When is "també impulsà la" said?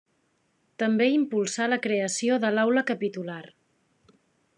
0.83-1.79